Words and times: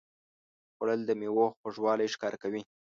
خوړل 0.75 0.99
د 1.05 1.11
میوو 1.19 1.45
خوږوالی 1.59 2.07
ښکاره 2.13 2.37
کوي 2.43 2.61